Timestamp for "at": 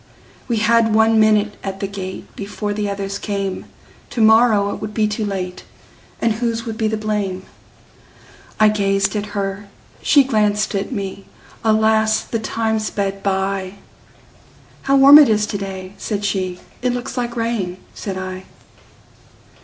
1.63-1.79, 9.15-9.27, 10.73-10.91